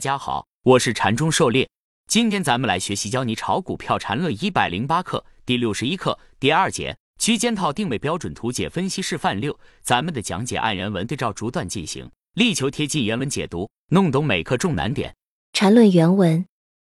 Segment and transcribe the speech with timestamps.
[0.00, 1.68] 大家好，我是禅中狩猎。
[2.08, 9.60] 今天咱们来学习教你炒股票禅论一百零八课第六十一课第二节区间套定位标准图解分析示范六。
[9.82, 15.14] 咱们的讲解按原文对照逐段进行，力求贴近原文解读，弄懂每课重难点。
[15.52, 16.46] 禅论原文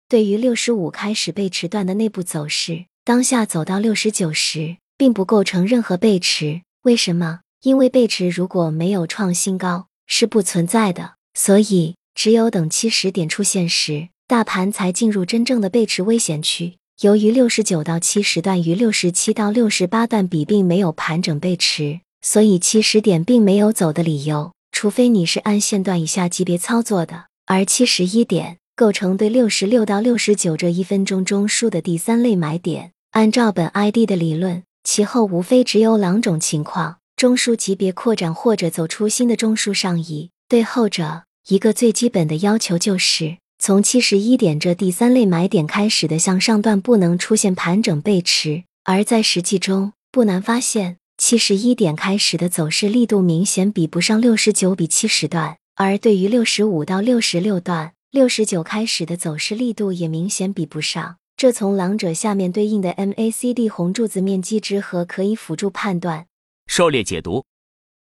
[0.08, 6.62] 对于六十五开始背驰段的内部走势，当下走到六十九时，并不构成任何背驰。
[6.84, 7.42] 为什么？
[7.64, 11.16] 因为背驰如果没有创新高，是不存在的。
[11.34, 11.98] 所以。
[12.16, 16.78] 只有等七十点出现时，大盘才进入真正的背驰危险区。
[17.02, 24.54] 由于六十九到七十段与六十七到六十八段比并没有盘整背驰，所以七十点并没有走的理由。
[24.72, 32.92] 除非你是按线段以下级别操作的，而七十一点构成对六十六到六十九这一分钟中枢的第三类买点。
[33.12, 40.30] 按照本 ID 的理论，其后无非只有两种情况：中枢级别扩展或者走出新的中枢上移。
[40.48, 41.24] 对后者。
[41.50, 61.18] 一个最基本的要求就是，从七十一点这第三类买点开始的向上段不能出现盘整背驰，而在实际中不难发现，七十一点开始的走势力度明显比不上六十九比七十段，而对于六十五到六十六段，六十九开始的走势力度也明显比不上。
[61.36, 66.28] 这从两者下面对应的 MACD 红柱子面积之和可以辅助判断。
[66.68, 67.44] 狩猎解读。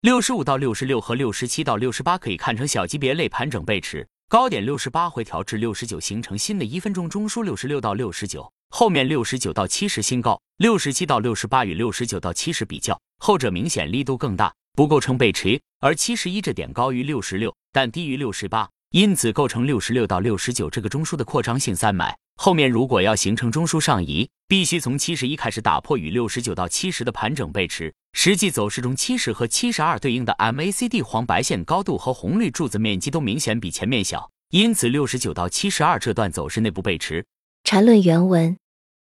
[0.04, 7.42] 六十五到六十六和六十七到六十八可以看成小级别类盘整背驰，高点六十八回调至六十九，形成新的一分钟中枢。
[7.42, 10.38] 六十六到六十九，后面六十九到七十新高。
[10.58, 15.58] 六十七到六十八与六十九到七十比较，后者明显力度更大，不构成背驰。
[15.80, 22.14] 而七十一这点高于六十六，但低于六十八，因此构成六十六到六十九这个中枢的扩张性三买。
[22.36, 27.94] 后面如果要形成中枢上移，必须从七十一开始打破与六十九到七十的盘整背驰。
[28.14, 37.26] 实际走势中，七十和七十二对应的 MACD 黄白线高度和红绿柱子面积都明显比前面小，因此六十九到七十二这段走势内部背驰。
[37.64, 38.58] 缠论原文，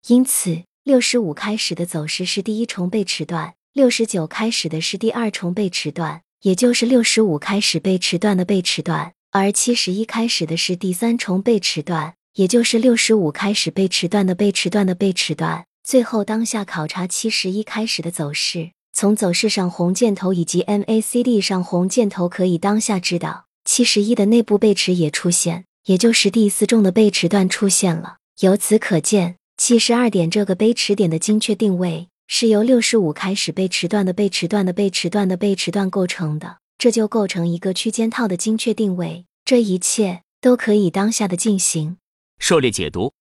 [0.08, 12.14] 因此六十五开始的走势是第一重背驰段，六十九开始的是第二重背驰段，也就是六十五开始背驰段的背驰段，而七十一开始的是第三重背驰段。
[12.34, 28.18] 也就是六十五开始背驰段的背驰段的背驰段，最后当下考察七十一开始的走势，从走势上红箭头以及 MACD 上红箭头可以当下知道七十一的内部背驰也出现，也就是第四重的背驰段出现了。
[28.40, 39.24] 由此可见，七十二点这个背驰点的精确定位是由六十五开始背驰段的背驰段的背驰段的背驰段构成的，这就构成一个区间套的精确定位。
[39.44, 41.96] 这一切都可以当下的进行。
[42.38, 43.12] 狩猎解读，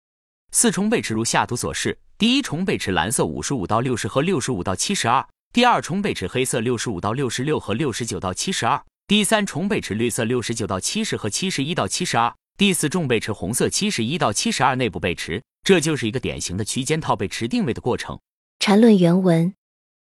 [0.52, 15.44] 四重背驰如下图所示：第一重背驰蓝色五十五到六十和六十五到七十二；第二重背驰黑色六十五到六十六和六十九到七十二；第三重背驰绿色六十九到七十和七十一到七十二；第四重背驰红色七十一到七十二内部背驰。
[15.64, 18.20] 这就是一个典型的区间套背驰定位的过程。
[18.60, 19.54] 缠论原文：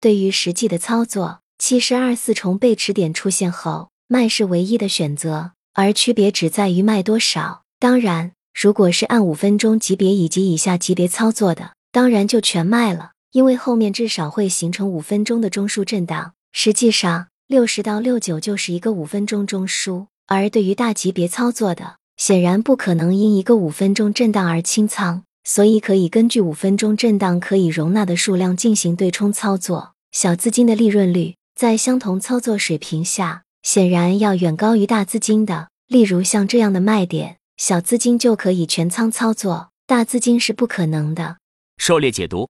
[0.01, 7.63] 对于实际的操作，七十二四重背驰点出现后，卖是唯一的选择，而区别只在于卖多少。
[7.79, 8.34] 当然。
[8.57, 16.31] 如果是按五分钟级别以及以下级别操作的，当然就全卖了，因为后面至少会形成五分钟的中枢震荡。
[16.53, 29.91] 实际上，六十到六九就是一个五分钟中枢，而对于大级别操作的，显然不可能因一个五分钟震荡而清仓，所以可以根据五分钟震荡可以容纳的数量进行对冲操作。
[30.13, 35.67] 小资金的利润率在相同操作水平下，显然要远高于大资金的。
[35.89, 37.35] 例如像这样的卖点。
[37.57, 41.37] 小资金就可以全仓操作，大资金是不可能的。
[41.77, 42.49] 狩猎解读：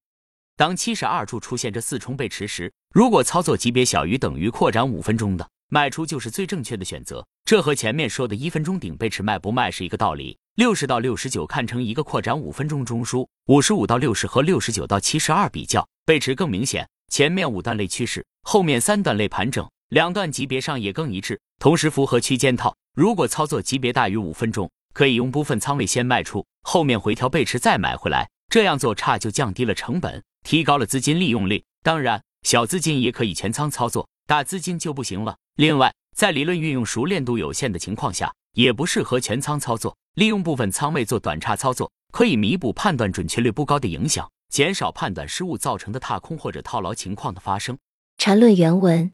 [0.58, 7.24] 当七十二柱出现这四重背驰时，如果操作级别小于等于扩展五分钟的，卖出就是最正确的选择。
[7.44, 10.36] 这和前面说的一分钟顶背驰卖不卖是一个道理。
[10.56, 16.88] 六十到六十九看成一个扩展五分钟中枢，五十五到六十和六十九到七十二比较，背驰更明显。
[17.12, 22.76] 前面五段类趋势，后面三段类盘整，两段级别上也更一致，同时符合区间套。
[22.96, 31.62] 如果操作级别大于五分钟，可以用部分仓位先卖出，后面回调背驰再买回来，这样做差就降低了成本，提高了资金利用率。
[31.84, 35.36] 当然，小资金也可以全仓操作，大资金就不行了。
[35.58, 47.78] 另外，在理论运用熟练度有限的情况下，也不适合全仓操作，利用部分仓位做短差操作，可以弥补判断准确率不高的影响，减少判断失误造成的踏空或者套牢情况的发生。
[48.18, 49.12] 缠论原文：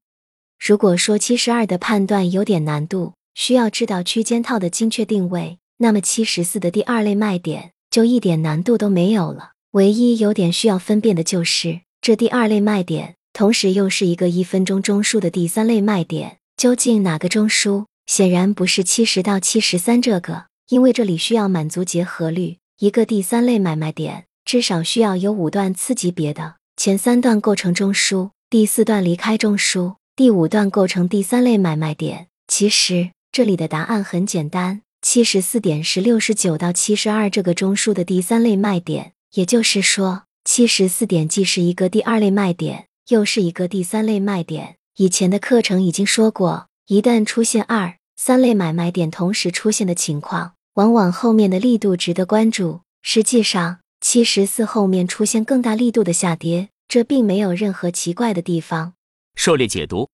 [0.63, 5.57] 如果说七十二的判断有点难度，需要知道区间套的精确定位。
[5.81, 17.85] 那么七十四的第二类卖点就一点难度都没有了，唯一有点需要分辨的就是这第二类卖点，同时又是一个一分钟中枢的第三类卖点，究竟哪个中枢？
[18.05, 32.27] 显然不是七十到七十三这个，因为这里需要满足结合律，一个第三类买卖点至少需要有五段次级别的，前三段构成中枢，第四段离开中枢，第五段构成第三类买卖点。
[32.47, 44.77] 其实这里的答案很简单，七十四点是六十九到七十二这个中枢的第三类卖点，也就是说，七十四点既是一个第二类卖点，又是一个第三类卖点。
[44.97, 52.81] 以前的课程已经说过，一旦出现二三类买卖点同时出现的情况，往往后面的力度值得关注。
[53.01, 58.93] 实际上，七十四后面出现更大力度的下跌，这并没有任何奇怪的地方。
[59.35, 60.07] 狩猎解读。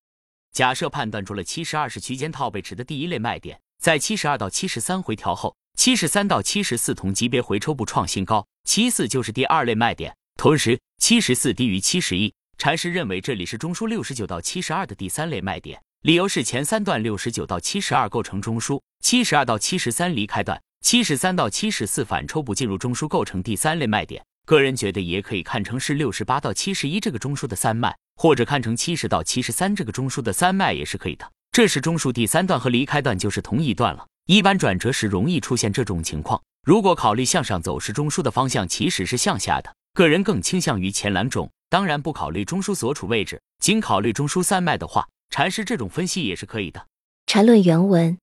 [0.53, 10.15] 假设判断出了七十二是区间套背驰的第一类卖点，在七十二到七十三回调后，七十三到七十四同级别回抽不创新高，七四就是第二类卖点。
[10.35, 24.25] 同时，七十四低于七十一，禅师认为这里是中枢六十九到七十二的第三类卖点，理由是前三段六十九到七十二构成中枢，七十二到七十三离开段，七十三到七十四反抽不进入中枢构成第三类卖点。
[24.45, 27.95] 个人觉得也可以看成是六十八到七十一这个中枢的三脉。
[28.19, 31.31] 或者看成七十到七十三这个中枢的三脉也是可以的。
[31.57, 34.05] 这时中枢第三段和离开段就是同一段了。
[34.27, 36.39] 一般转折时容易出现这种情况。
[36.63, 39.75] 如果考虑向上走时，中枢的方向其实是向下的。
[39.95, 41.49] 个人更倾向于前两种。
[41.67, 46.85] 当然不考虑中枢所处位置，仅考虑中枢三脉的话，禅师这种分析也是可以的。
[47.25, 48.19] 禅论原文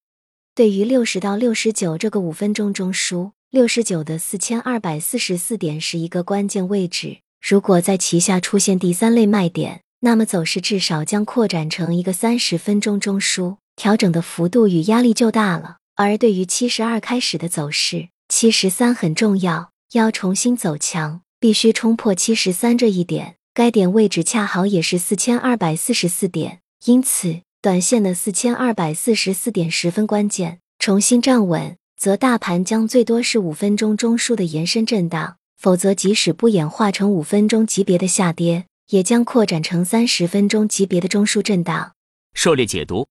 [0.55, 7.19] 对于六十到六十九这个五分钟中枢，六十九的四千二百四十四点是一个关键位置。
[7.43, 15.79] 如果在其下出现第三类卖点，那么走势至少将扩展成一个三十分钟中枢，调整的幅度与压力就大了。
[15.95, 23.37] 而对于七十二开始的走势，七十三很重要，要重新走强，必须冲破七十三这一点。
[23.55, 30.59] 该点位置恰好也是四千二百四十四点，因此短线的四千二百四十四点十分关键。
[30.79, 38.67] 重新站稳，则大盘将最多是五分钟中枢的延伸震荡，否则即使不演化成五分钟级别的下跌。
[38.89, 41.95] 也将扩展成三十分钟级别的中枢震荡。
[42.35, 43.07] 狩猎解读：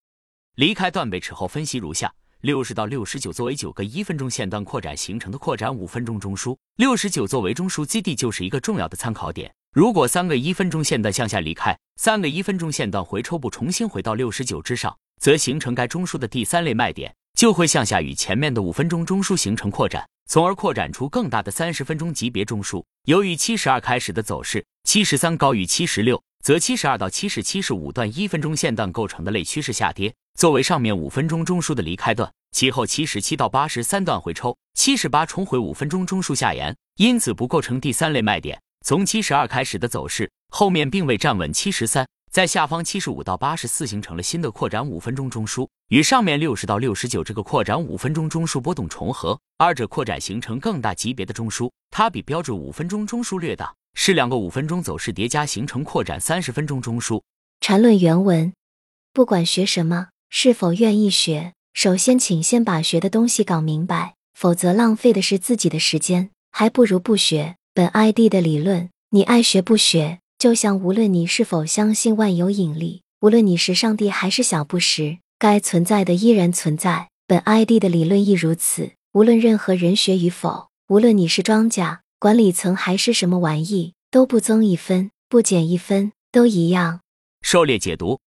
[0.56, 9.54] 离开断背驰后分析如下：六十到六十九作为九个一分钟线段扩展形成的扩展五分钟中枢，六十九作为中枢基地就是一个重要的参考点。
[9.74, 20.08] 如果三个一分钟线段向下离开，三个一分钟线段回抽不重新回到六十九之上，则形成该中枢的第三类卖点，就会向下与前面的五分钟中枢形成扩展。
[20.26, 22.82] 从而扩展出更大的三十分钟级别中枢。
[23.06, 32.32] 由于七十二开始的走势，七十三高于七十六，则七十二到七十七是五段一分钟线段构成的类趋势下跌，作为上面五分钟中枢的离开段。
[32.56, 38.60] 其后七十七到八十三段回抽，七十八重回五分钟中枢下沿，因此不构成第三类卖点。
[38.86, 42.08] 从七十二开始的走势，后面并未站稳七十三。
[42.34, 57.22] 在下方七十五到八十四形成了新的扩展五分钟中枢，与上面六十到六十九这个扩展五分钟中枢波动重合，二者扩展形成更大级别的中枢，它比标准五分钟中枢略大，是两个五分钟走势叠加形成扩展三十分钟中枢。
[57.62, 58.52] 禅论原文：
[59.14, 67.58] 不管学什么，是否愿意学，首先请先把学的东西搞明白，否则浪费的是自己的时间，还不如不学。
[67.76, 70.18] 本 ID 的理论，你爱学不学？
[70.44, 77.08] 就像无论你是否相信万有引力，无论你是上帝还是小布什，该存在的依然存在。
[77.26, 78.92] 本 ID 的理论亦如此。
[79.14, 87.00] 无论任何人学与否，无论你是庄家、管理层还是什么玩意，都不增一分，不减一分，都一样。
[87.42, 88.20] 狩猎解读：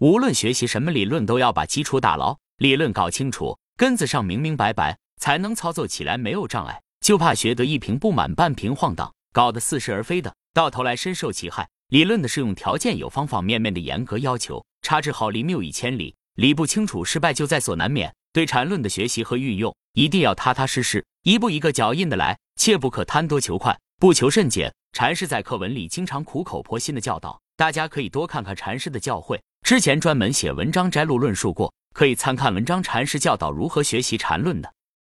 [0.00, 6.82] 无论学习什么理论，都要把基础打牢，理论搞清楚，根子上明明白白，才能操作起来没有障碍。
[7.00, 10.34] 就怕学得一瓶不满，半瓶晃荡，搞得似是而非的。
[10.54, 11.68] 到头来深受其害。
[11.88, 16.14] 理论的适用条件有方方面面的严格要求，差之毫厘，谬以千里。
[16.36, 18.14] 理不清楚，失败就在所难免。
[18.32, 24.72] 对禅论的学习和运用，一定要踏踏实实，一步一个脚印的来，切不可贪多求快，不求甚解。
[24.92, 29.38] 禅师在课文里经常苦口婆心的教导，大家可以多看看禅师的教诲。
[29.64, 32.82] 之前专门写文章摘录论述过，可以参看文章。
[32.82, 34.73] 禅师教导如何学习禅论的。